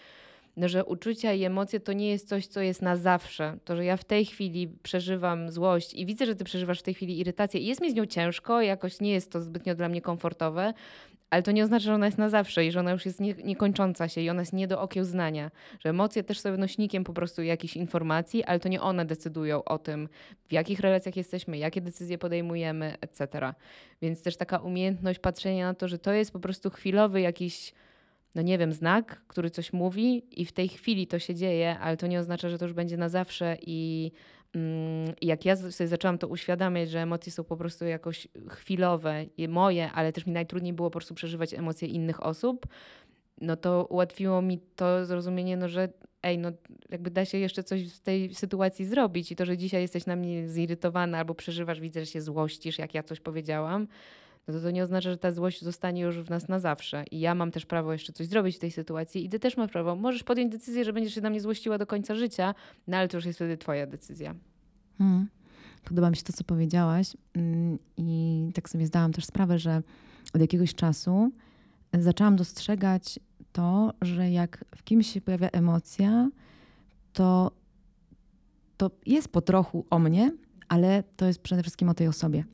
[0.57, 3.57] No, że uczucia i emocje to nie jest coś, co jest na zawsze.
[3.65, 6.95] To, że ja w tej chwili przeżywam złość i widzę, że ty przeżywasz w tej
[6.95, 10.01] chwili irytację i jest mi z nią ciężko, jakoś nie jest to zbytnio dla mnie
[10.01, 10.75] komfortowe,
[11.33, 13.35] ale to nie oznacza, że ona jest na zawsze i że ona już jest nie,
[13.35, 15.51] niekończąca się i ona jest nie do okiełznania.
[15.81, 19.79] Że emocje też są nośnikiem po prostu jakichś informacji, ale to nie one decydują o
[19.79, 20.09] tym,
[20.49, 23.53] w jakich relacjach jesteśmy, jakie decyzje podejmujemy, etc.
[24.03, 27.75] Więc też taka umiejętność patrzenia na to, że to jest po prostu chwilowy jakiś
[28.35, 31.97] no nie wiem, znak, który coś mówi i w tej chwili to się dzieje, ale
[31.97, 34.13] to nie oznacza, że to już będzie na zawsze i
[34.55, 39.49] mm, jak ja sobie zaczęłam to uświadamiać, że emocje są po prostu jakoś chwilowe i
[39.49, 42.67] moje, ale też mi najtrudniej było po prostu przeżywać emocje innych osób,
[43.41, 45.89] no to ułatwiło mi to zrozumienie, no że
[46.23, 46.53] ej, no
[46.91, 50.17] jakby da się jeszcze coś w tej sytuacji zrobić i to, że dzisiaj jesteś na
[50.17, 53.87] mnie zirytowana albo przeżywasz, widzę, że się złościsz, jak ja coś powiedziałam,
[54.49, 57.05] no to to nie oznacza, że ta złość zostanie już w nas na zawsze.
[57.11, 59.71] I ja mam też prawo jeszcze coś zrobić w tej sytuacji i ty też masz
[59.71, 59.97] prawo.
[59.97, 62.55] Możesz podjąć decyzję, że będziesz się na mnie złościła do końca życia,
[62.87, 64.35] no ale to już jest wtedy twoja decyzja.
[64.99, 65.29] Hmm.
[65.85, 69.83] Podoba mi się to, co powiedziałaś mm, i tak sobie zdałam też sprawę, że
[70.35, 71.33] od jakiegoś czasu
[71.99, 73.21] zaczęłam dostrzegać
[73.53, 76.31] to, że jak w kimś się pojawia emocja,
[77.13, 77.51] to,
[78.77, 80.33] to jest po trochu o mnie,
[80.69, 82.45] ale to jest przede wszystkim o tej osobie.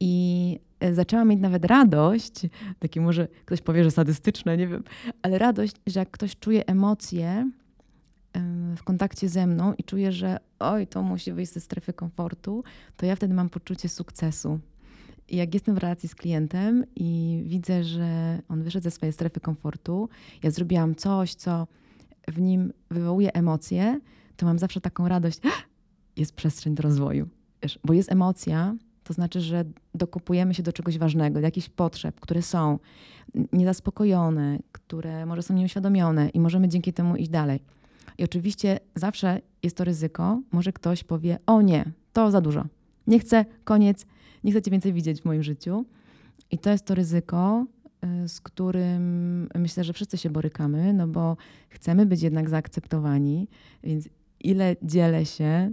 [0.00, 0.58] I
[0.92, 2.32] zaczęłam mieć nawet radość,
[2.78, 4.84] takie może ktoś powie, że sadystyczne, nie wiem,
[5.22, 7.50] ale radość, że jak ktoś czuje emocje
[8.76, 12.64] w kontakcie ze mną i czuje, że oj, to musi wyjść ze strefy komfortu,
[12.96, 14.60] to ja wtedy mam poczucie sukcesu.
[15.28, 19.40] I jak jestem w relacji z klientem i widzę, że on wyszedł ze swojej strefy
[19.40, 20.08] komfortu,
[20.42, 21.66] ja zrobiłam coś, co
[22.28, 24.00] w nim wywołuje emocje,
[24.36, 25.38] to mam zawsze taką radość,
[26.16, 27.28] jest przestrzeń do rozwoju.
[27.62, 28.76] Wiesz, bo jest emocja,
[29.10, 32.78] to znaczy, że dokupujemy się do czegoś ważnego, do jakichś potrzeb, które są
[33.52, 37.60] niezaspokojone, które może są nieuświadomione i możemy dzięki temu iść dalej.
[38.18, 42.64] I oczywiście zawsze jest to ryzyko, może ktoś powie: O nie, to za dużo.
[43.06, 44.06] Nie chcę, koniec,
[44.44, 45.84] nie chcę cię więcej widzieć w moim życiu.
[46.50, 47.66] I to jest to ryzyko,
[48.24, 51.36] y, z którym myślę, że wszyscy się borykamy, no bo
[51.68, 53.48] chcemy być jednak zaakceptowani,
[53.82, 54.08] więc
[54.40, 55.70] ile dzielę się,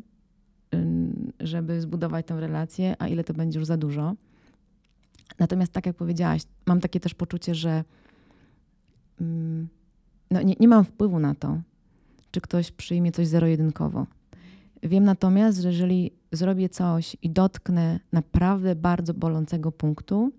[1.40, 4.16] żeby zbudować tę relację, a ile to będzie już za dużo.
[5.40, 7.84] Natomiast tak jak powiedziałaś, mam takie też poczucie, że
[10.32, 11.62] no nie, nie mam wpływu na to,
[12.32, 14.06] czy ktoś przyjmie coś zero-jedynkowo.
[14.84, 20.32] Wiem natomiast, że jeżeli zrobię coś i dotknę naprawdę bardzo bolącego punktu,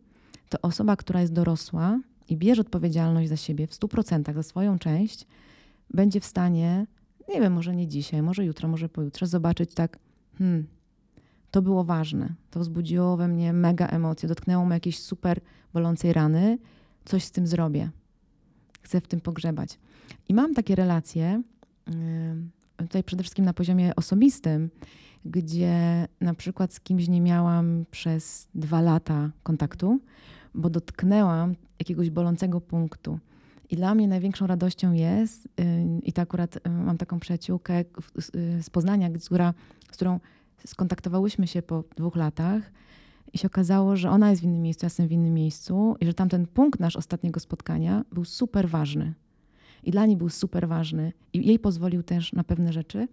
[0.49, 5.27] to osoba, która jest dorosła i bierze odpowiedzialność za siebie w 100% za swoją część,
[5.91, 6.87] będzie w stanie,
[7.29, 9.99] nie wiem, może nie dzisiaj, może jutro, może pojutrze, zobaczyć tak,
[10.39, 10.67] hmm,
[11.51, 12.35] to było ważne.
[12.51, 15.41] To wzbudziło we mnie mega emocje, dotknęło mnie jakiejś super
[15.73, 16.59] bolącej rany,
[17.05, 17.91] coś z tym zrobię.
[18.83, 19.79] Chcę w tym pogrzebać.
[20.29, 21.43] I mam takie relacje,
[22.79, 24.71] tutaj przede wszystkim na poziomie osobistym,
[25.25, 30.01] gdzie na przykład z kimś nie miałam przez dwa lata kontaktu,
[30.55, 33.19] bo dotknęłam jakiegoś bolącego punktu.
[33.71, 35.65] I dla mnie największą radością jest, yy,
[36.03, 38.23] i to akurat yy, mam taką przyjaciółkę w-
[38.65, 39.55] z, Poznania, która,
[39.91, 40.21] z którą
[40.67, 42.73] skontaktowałyśmy się po dwóch latach
[43.33, 46.07] i się okazało, że ona jest w innym miejscu, ja jestem w innym miejscu i
[46.07, 49.15] że tamten punkt nasz ostatniego spotkania był super ważny.
[49.83, 53.09] I dla niej był super ważny i jej pozwolił też na pewne rzeczy.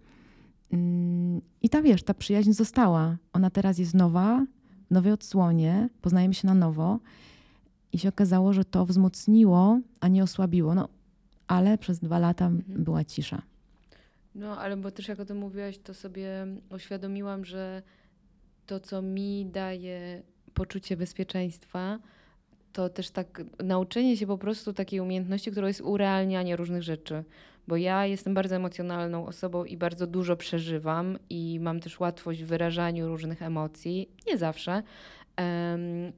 [0.72, 3.16] Mm, I ta wiesz, ta przyjaźń została.
[3.32, 4.46] Ona teraz jest nowa,
[4.90, 6.98] w nowej odsłonie, poznajemy się na nowo.
[7.92, 10.74] I się okazało, że to wzmocniło, a nie osłabiło.
[10.74, 10.88] No,
[11.48, 12.84] ale przez dwa lata Mhm.
[12.84, 13.42] była cisza.
[14.34, 17.82] No, ale bo też jak o tym mówiłaś, to sobie uświadomiłam, że
[18.66, 20.22] to, co mi daje
[20.54, 21.98] poczucie bezpieczeństwa,
[22.72, 27.24] to też tak nauczenie się po prostu takiej umiejętności, którą jest urealnianie różnych rzeczy.
[27.68, 32.46] Bo ja jestem bardzo emocjonalną osobą i bardzo dużo przeżywam i mam też łatwość w
[32.46, 34.08] wyrażaniu różnych emocji.
[34.26, 34.82] Nie zawsze.
[35.36, 36.12] Em,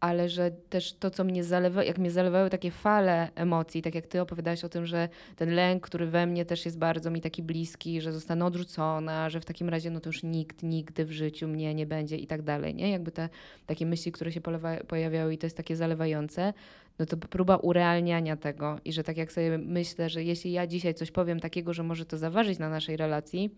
[0.00, 4.06] ale że też to, co mnie zalewa, jak mnie zalewały takie fale emocji, tak jak
[4.06, 7.42] ty opowiadałaś o tym, że ten lęk, który we mnie też jest bardzo mi taki
[7.42, 11.48] bliski, że zostanę odrzucona, że w takim razie no to już nikt nigdy w życiu
[11.48, 12.90] mnie nie będzie i tak dalej, nie?
[12.90, 13.28] Jakby te
[13.66, 16.52] takie myśli, które się polewa, pojawiały i to jest takie zalewające,
[16.98, 20.94] no to próba urealniania tego i że tak jak sobie myślę, że jeśli ja dzisiaj
[20.94, 23.50] coś powiem takiego, że może to zaważyć na naszej relacji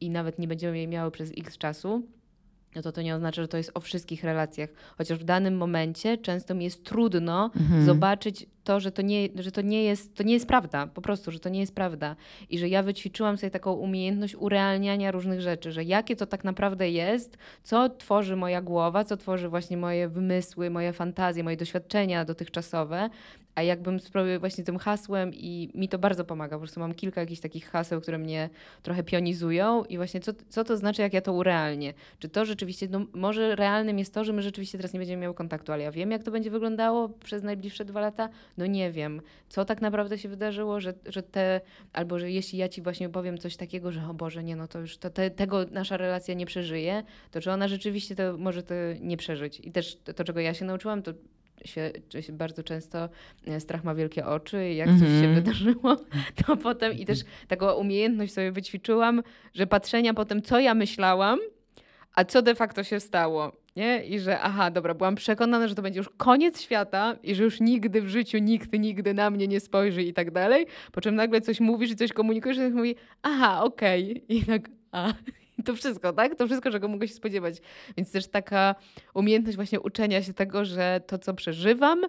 [0.00, 2.02] i nawet nie będziemy jej miały przez x czasu,
[2.74, 4.70] no to to nie oznacza, że to jest o wszystkich relacjach.
[4.98, 7.84] Chociaż w danym momencie często mi jest trudno Mhm.
[7.84, 11.30] zobaczyć to, że to, nie, że to nie jest, to nie jest prawda, po prostu,
[11.30, 12.16] że to nie jest prawda.
[12.50, 16.90] I że ja wyćwiczyłam sobie taką umiejętność urealniania różnych rzeczy, że jakie to tak naprawdę
[16.90, 23.10] jest, co tworzy moja głowa, co tworzy właśnie moje wymysły, moje fantazje, moje doświadczenia dotychczasowe.
[23.58, 27.20] A jakbym spróbował właśnie tym hasłem i mi to bardzo pomaga, po prostu mam kilka
[27.20, 28.50] jakichś takich haseł, które mnie
[28.82, 31.94] trochę pionizują i właśnie co, co to znaczy, jak ja to urealnię.
[32.18, 35.34] Czy to rzeczywiście, no może realnym jest to, że my rzeczywiście teraz nie będziemy miały
[35.34, 38.28] kontaktu, ale ja wiem, jak to będzie wyglądało przez najbliższe dwa lata?
[38.56, 39.20] No nie wiem.
[39.48, 41.60] Co tak naprawdę się wydarzyło, że, że te,
[41.92, 44.80] albo że jeśli ja ci właśnie powiem coś takiego, że o Boże, nie, no to
[44.80, 48.74] już to, te, tego nasza relacja nie przeżyje, to czy ona rzeczywiście to może to
[49.00, 49.60] nie przeżyć?
[49.60, 51.12] I też to, to czego ja się nauczyłam, to
[51.64, 51.90] się,
[52.20, 53.08] się bardzo często
[53.46, 55.34] e, strach ma wielkie oczy i jak coś się Mhm.
[55.34, 55.96] wydarzyło,
[56.46, 57.18] to potem i też
[57.48, 59.22] taką umiejętność sobie wyćwiczyłam,
[59.54, 61.38] że patrzenia po tym, co ja myślałam,
[62.14, 63.52] a co de facto się stało.
[63.76, 64.04] Nie?
[64.04, 67.60] I że aha, dobra, byłam przekonana, że to będzie już koniec świata i że już
[67.60, 70.66] nigdy w życiu nikt nigdy na mnie nie spojrzy i tak dalej.
[70.92, 74.24] Po czym nagle coś mówisz i coś komunikujesz i tak mówi, aha, okej.
[74.28, 75.12] I tak, a.
[75.64, 76.34] To wszystko, tak?
[76.34, 77.56] To wszystko, czego mogę się spodziewać.
[77.96, 78.74] Więc też taka
[79.14, 82.04] umiejętność właśnie uczenia się tego, że to, co przeżywam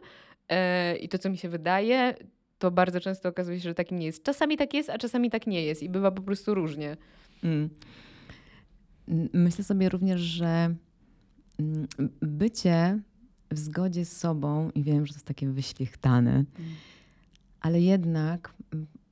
[0.49, 2.15] e, i to, co mi się wydaje,
[2.59, 4.23] to bardzo często okazuje się, że takim nie jest.
[4.23, 6.97] Czasami tak jest, a czasami tak nie jest i bywa po prostu różnie.
[7.43, 7.69] Mm.
[9.07, 10.75] Mm, Myślę sobie również, że
[11.59, 11.87] mm,
[12.21, 12.99] bycie
[13.51, 16.43] w zgodzie z sobą, i wiem, że to jest takie wyświechtane,
[17.61, 18.53] ale jednak,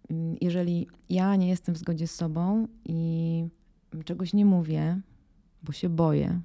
[0.09, 3.43] mm, jeżeli ja nie jestem w zgodzie z sobą i
[4.05, 5.01] czegoś nie mówię,
[5.63, 6.41] bo się boję,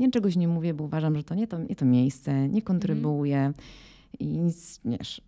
[0.00, 3.52] nie czegoś nie mówię, bo uważam, że to nie to, nie to miejsce, nie kontrybuję
[4.18, 5.20] i nic wiesz,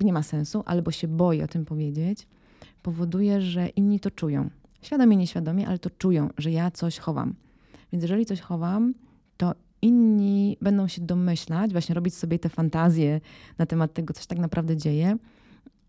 [0.00, 2.26] nie ma sensu, albo się boję o tym powiedzieć,
[2.82, 4.50] powoduje, że inni to czują.
[4.82, 7.34] Świadomie, nieświadomie, ale to czują, że ja coś chowam.
[7.92, 8.94] Więc jeżeli coś chowam,
[9.36, 13.20] to inni będą się domyślać, właśnie robić sobie te fantazje
[13.58, 15.16] na temat tego, co się tak naprawdę dzieje.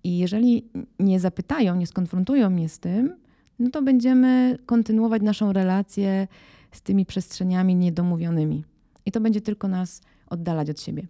[0.03, 0.69] I jeżeli
[0.99, 3.15] nie zapytają, nie skonfrontują mnie z tym,
[3.59, 6.27] no to będziemy kontynuować naszą relację
[6.71, 8.63] z tymi przestrzeniami niedomówionymi.
[9.05, 11.07] I to będzie tylko nas oddalać od siebie.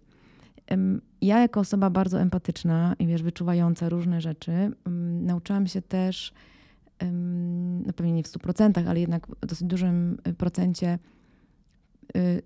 [1.22, 6.32] Ja, jako osoba bardzo empatyczna i wiesz, wyczuwająca różne rzeczy, em, nauczyłam się też,
[7.86, 10.98] no pewnie nie w 100%, ale jednak w dosyć dużym y, procencie
[12.16, 12.42] y,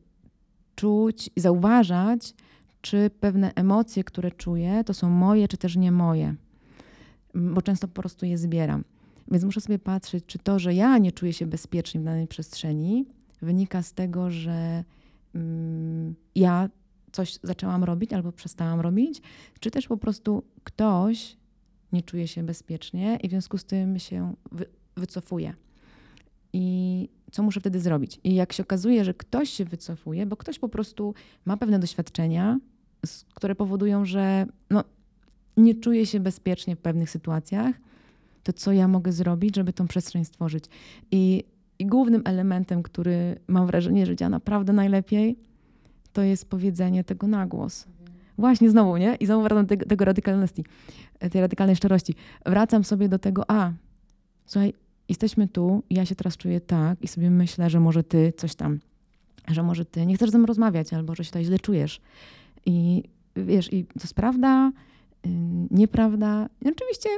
[0.74, 2.34] czuć i zauważać,
[2.80, 6.34] czy pewne emocje, które czuję, to są moje, czy też nie moje.
[7.34, 8.84] M, Bo często po prostu je zbieram.
[9.30, 13.06] Więc muszę sobie patrzeć, czy to, że ja nie czuję się bezpiecznie w danej przestrzeni,
[13.42, 14.84] wynika z tego, że
[15.34, 16.68] mm, ja
[17.12, 19.22] coś zaczęłam robić albo przestałam robić,
[19.60, 21.36] czy też po prostu ktoś
[21.92, 25.54] nie czuje się bezpiecznie i w związku z tym się wy, wycofuje.
[26.52, 28.20] I co muszę wtedy zrobić?
[28.24, 32.58] I jak się okazuje, że ktoś się wycofuje, bo ktoś po prostu ma pewne doświadczenia,
[33.34, 34.84] które powodują, że no,
[35.56, 37.74] nie czuje się bezpiecznie w pewnych sytuacjach,
[38.44, 40.64] to co ja mogę zrobić, żeby tą przestrzeń stworzyć?
[41.10, 41.44] I,
[41.78, 45.36] i głównym elementem, który mam wrażenie, że działa naprawdę najlepiej,
[46.12, 47.86] to jest powiedzenie tego na głos.
[48.38, 49.14] Właśnie znowu, nie?
[49.14, 50.64] I znowu wracam do tego, tego radykalności,
[51.30, 52.14] tej radykalnej szczerości.
[52.46, 53.72] Wracam sobie do tego, a
[54.46, 54.74] słuchaj,
[55.08, 58.54] jesteśmy tu, i ja się teraz czuję tak i sobie myślę, że może ty coś
[58.54, 58.78] tam,
[59.48, 62.00] że może ty nie chcesz ze mną rozmawiać, albo że się tutaj źle czujesz.
[62.66, 63.02] I
[63.36, 64.72] wiesz, i to jest prawda,
[65.24, 65.30] yy,
[65.70, 66.48] nieprawda.
[66.62, 67.08] I oczywiście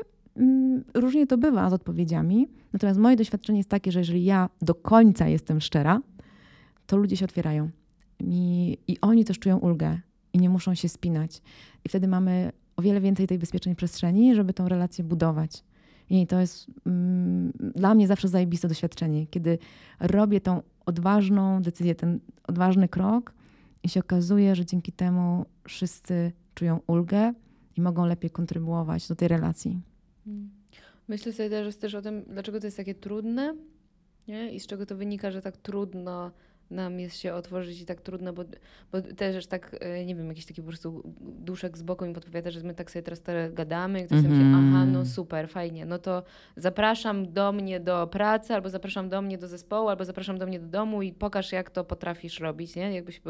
[0.94, 5.28] różnie to bywa z odpowiedziami, natomiast moje doświadczenie jest takie, że jeżeli ja do końca
[5.28, 6.00] jestem szczera,
[6.86, 7.70] to ludzie się otwierają.
[8.20, 9.98] I, I oni też czują ulgę
[10.32, 11.42] i nie muszą się spinać.
[11.84, 15.64] I wtedy mamy o wiele więcej tej bezpiecznej przestrzeni, żeby tą relację budować.
[16.10, 19.58] I to jest mm, dla mnie zawsze zajebiste doświadczenie, kiedy
[20.00, 23.34] robię tą odważną decyzję, ten odważny krok
[23.82, 27.32] i się okazuje, że dzięki temu wszyscy czują ulgę
[27.76, 29.80] i mogą lepiej kontrybuować do tej relacji.
[31.08, 33.56] Myślę sobie też, też o tym, dlaczego to jest takie trudne
[34.28, 34.52] nie?
[34.52, 36.30] i z czego to wynika, że tak trudno
[36.70, 38.44] nam jest się otworzyć i tak trudno, bo,
[38.92, 42.50] bo też tak, e, nie wiem, jakiś taki po prostu duszek z boku mi podpowiada,
[42.50, 44.74] że my tak sobie teraz teraz gadamy i ktoś sobie myśli, Mhm.
[44.74, 46.22] aha, no super, fajnie, no to
[46.56, 50.60] zapraszam do mnie do pracy, albo zapraszam do mnie do zespołu, albo zapraszam do mnie
[50.60, 52.94] do domu i pokaż, jak to potrafisz robić, nie?
[52.94, 53.20] Jakbyś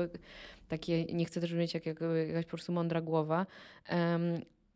[0.68, 3.46] takie, nie chcę też mieć jak, jak jakaś po prostu mądra głowa,
[3.86, 4.22] em,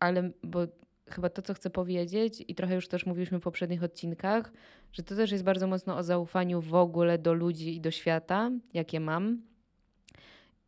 [0.00, 0.66] ale bo
[1.14, 4.53] chyba to, co chcę powiedzieć, i trochę już też mówiliśmy w poprzednich odcinkach,
[4.92, 8.51] że to też jest bardzo mocno o zaufaniu w ogóle do ludzi i do świata,
[8.75, 9.42] jakie mam.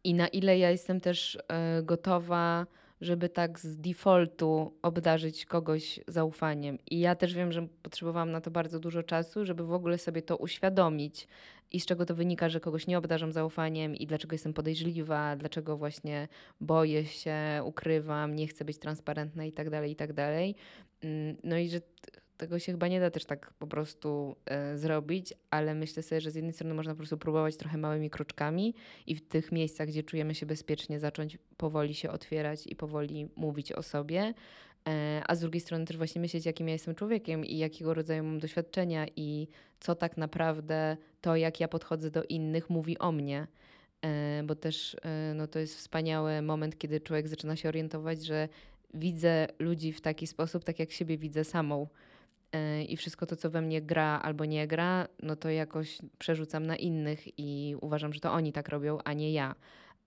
[0.04, 2.66] I na ile ja jestem też e, gotowa,
[3.02, 6.78] żeby tak z defaultu obdarzyć kogoś zaufaniem.
[6.90, 10.22] I ja też wiem, że potrzebowałam na to bardzo dużo czasu, żeby w ogóle sobie
[10.22, 11.28] to uświadomić.
[11.72, 15.76] I z czego to wynika, że kogoś nie obdarzam zaufaniem i dlaczego jestem podejrzliwa, dlaczego
[15.76, 16.28] właśnie
[16.60, 20.54] boję się, ukrywam, nie chcę być transparentna i tak dalej, i tak dalej.
[21.00, 21.80] Mm, No i że
[22.42, 26.30] tego się chyba nie da też tak po prostu e, zrobić, ale myślę sobie, że
[26.30, 28.74] z jednej strony można po prostu próbować trochę małymi kroczkami
[29.06, 33.72] i w tych miejscach, gdzie czujemy się bezpiecznie, zacząć powoli się otwierać i powoli mówić
[33.72, 34.34] o sobie.
[34.88, 38.24] E, A z drugiej strony też właśnie myśleć, jakim ja jestem człowiekiem i jakiego rodzaju
[38.24, 39.48] mam doświadczenia i
[39.80, 43.46] co tak naprawdę to, jak ja podchodzę do innych, mówi o mnie.
[44.04, 44.96] E, Bo też
[45.34, 48.48] no, to jest wspaniały moment, kiedy człowiek zaczyna się orientować, że
[48.94, 51.86] widzę ludzi w taki sposób, tak jak siebie widzę samą.
[52.52, 56.66] E, I wszystko to, co we mnie gra albo nie gra, no to jakoś przerzucam
[56.66, 59.54] na innych i uważam, że to oni tak robią, a nie ja.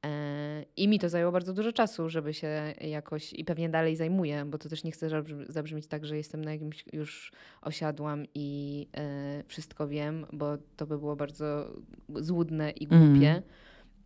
[0.06, 4.46] E, I mi to zajęło bardzo dużo czasu, żeby się jakoś, i pewnie dalej zajmuję,
[4.46, 7.32] bo to też nie chcę zabrzmi- zabrzmieć tak, że jestem na jakimś już
[7.62, 11.72] osiadłam i e, wszystko wiem, bo to by było bardzo
[12.16, 13.12] złudne i Mhm.
[13.12, 13.42] głupie.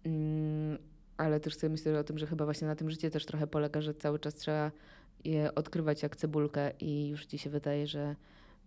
[0.06, 0.78] Mm,
[1.18, 3.82] ale też sobie myślę o tym, że chyba właśnie na tym życie też trochę polega,
[3.82, 4.72] że cały czas trzeba
[5.26, 8.16] je odkrywać jak cebulkę i już ci się wydaje, że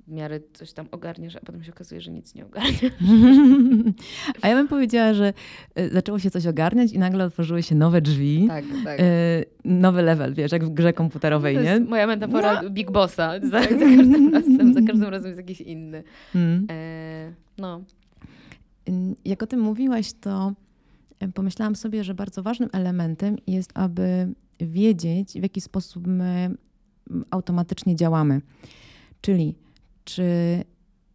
[0.06, 2.80] w miarę coś tam ogarniesz, a potem się okazuje, że nic nie ogarniesz.
[4.42, 5.32] A ja bym powiedziała, że
[5.78, 8.44] y, zaczęło się coś ogarniać i nagle otworzyły się nowe drzwi.
[8.48, 9.00] Tak, tak.
[9.00, 11.80] y, Nowy level, wiesz, jak w grze komputerowej, to nie?
[11.80, 13.32] moja metafora Big Bossa.
[13.50, 16.02] Za, za każdym razem, za każdym razem jest jakiś inny.
[16.34, 16.66] Mm.
[16.70, 17.82] E, no.
[19.24, 20.52] Jak o tym mówiłaś, to
[21.22, 24.28] y, pomyślałam sobie, że bardzo ważnym elementem jest, aby
[24.60, 26.54] wiedzieć, w jaki sposób my
[27.30, 28.40] automatycznie działamy.
[29.20, 29.54] Czyli
[30.04, 30.24] czy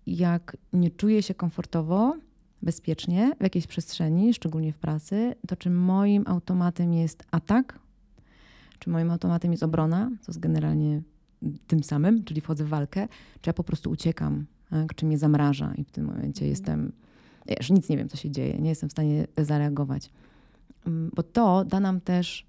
[0.07, 2.17] jak nie czuję się komfortowo,
[2.61, 7.79] bezpiecznie w jakiejś przestrzeni, szczególnie w pracy, to czy moim automatem jest atak,
[8.79, 11.01] czy moim automatem jest obrona, co jest generalnie
[11.67, 13.07] tym samym, czyli wchodzę w walkę,
[13.41, 14.95] czy ja po prostu uciekam, tak?
[14.95, 16.49] czy mnie zamraża i w tym momencie Mhm.
[16.49, 16.91] jestem,
[17.47, 20.09] wiesz, nic nie wiem, co się dzieje, nie jestem w stanie zareagować.
[20.87, 22.45] Mm, Bo to da nam też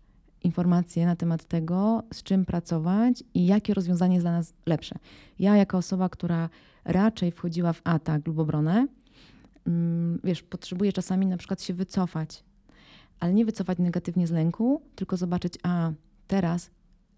[0.48, 4.98] informacje na temat tego, z czym pracować i jakie rozwiązanie jest dla nas lepsze.
[5.38, 6.48] Ja, jako osoba, która
[6.84, 8.86] raczej wchodziła w atak lub obronę,
[9.66, 12.44] mm, wiesz, potrzebuję czasami na przykład się wycofać,
[13.20, 15.92] ale nie wycofać negatywnie z lęku, tylko zobaczyć, a
[16.26, 16.70] teraz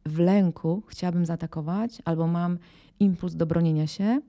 [0.07, 2.59] w lęku chciałabym zaatakować, albo mam
[3.01, 4.21] impuls do bronienia się.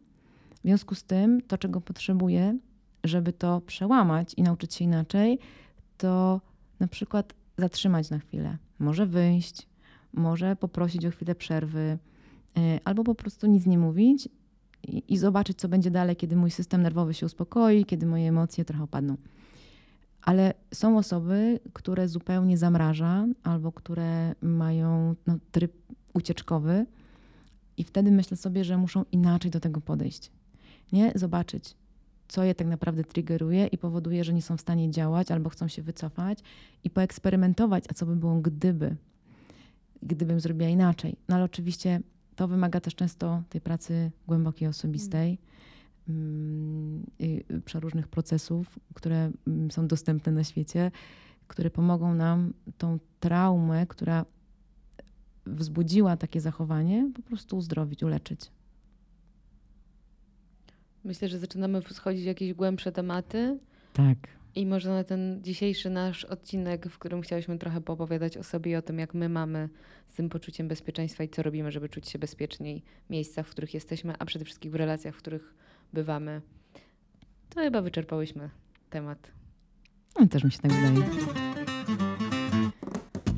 [0.55, 2.57] W związku z tym, to czego potrzebuję,
[3.03, 5.39] żeby to przełamać i nauczyć się inaczej,
[5.97, 6.41] to
[6.79, 8.57] na przykład zatrzymać na chwilę.
[8.81, 9.67] Może wyjść,
[10.13, 11.97] może poprosić o chwilę przerwy,
[12.57, 14.29] y, albo po prostu nic nie mówić
[14.83, 18.65] i, i zobaczyć, co będzie dalej, kiedy mój system nerwowy się uspokoi, kiedy moje emocje
[18.65, 19.17] trochę opadną.
[20.21, 25.73] Ale są osoby, które zupełnie zamraża, albo które mają no, tryb
[26.13, 26.85] ucieczkowy,
[27.77, 30.31] i wtedy myślę sobie, że muszą inaczej do tego podejść.
[30.91, 31.75] Nie zobaczyć,
[32.31, 35.67] co je tak naprawdę triggeruje i powoduje, że nie są w stanie działać albo chcą
[35.67, 36.39] się wycofać
[36.83, 38.95] i poeksperymentować, a co by było gdyby,
[40.01, 41.15] gdybym zrobiła inaczej.
[41.29, 42.01] No ale oczywiście
[42.35, 45.37] to wymaga też często tej pracy głębokiej, osobistej,
[46.09, 47.05] mm,
[47.65, 50.91] przeróżnych procesów, które mm, są dostępne na świecie,
[51.47, 54.25] które pomogą nam tą traumę, która
[55.45, 58.51] wzbudziła takie zachowanie, po prostu uzdrowić, uleczyć.
[61.03, 63.59] Myślę, że zaczynamy schodzić w jakieś głębsze tematy.
[63.93, 64.17] Tak.
[64.55, 68.75] I może na ten dzisiejszy nasz odcinek, w którym chciałyśmy trochę poopowiadać o sobie i
[68.75, 69.69] o tym, jak my mamy
[70.07, 73.73] z tym poczuciem bezpieczeństwa i co robimy, żeby czuć się bezpieczniej w miejscach, w których
[73.73, 75.53] jesteśmy, a przede wszystkim w relacjach, w których
[75.93, 76.41] bywamy.
[77.49, 78.49] To chyba wyczerpałyśmy
[78.89, 79.31] temat.
[80.19, 81.09] No, też mi się tak wydaje.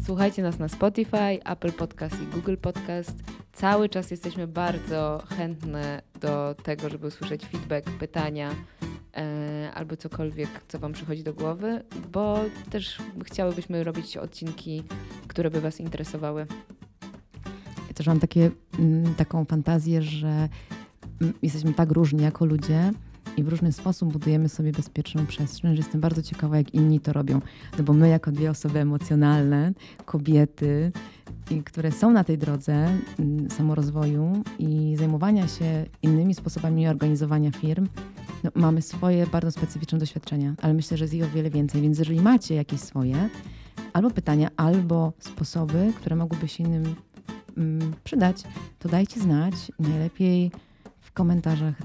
[0.05, 3.32] Słuchajcie nas na Spotify, Apple Podcast i Google Podcast.
[3.53, 8.55] Cały czas jesteśmy bardzo chętne do tego, żeby usłyszeć feedback, pytania
[9.17, 12.39] e, albo cokolwiek, co Wam przychodzi do głowy, bo
[12.69, 14.83] też chciałybyśmy robić odcinki,
[15.27, 16.45] które by Was interesowały.
[17.87, 20.49] Ja też mam takie, mm, taką fantazję, że
[21.21, 22.91] mm, jesteśmy tak różni jako ludzie
[23.37, 27.13] i w różny sposób budujemy sobie bezpieczną przestrzeń, że jestem bardzo ciekawa, jak inni to
[27.13, 27.41] robią.
[27.77, 29.73] No bo my jako dwie osoby emocjonalne,
[30.05, 30.91] kobiety,
[31.65, 32.73] które są na tej drodze
[33.19, 37.87] mm, samorozwoju i zajmowania się innymi sposobami organizowania firm,
[38.43, 41.81] no, mamy swoje bardzo specyficzne doświadczenia, ale myślę, że jest ich o wiele więcej.
[41.81, 43.29] Więc jeżeli macie jakieś swoje
[43.93, 46.95] albo pytania, albo sposoby, które mogłyby się innym
[47.57, 48.43] mm, przydać,
[48.79, 49.53] to dajcie znać.
[49.79, 50.51] Najlepiej
[50.99, 51.81] w komentarzach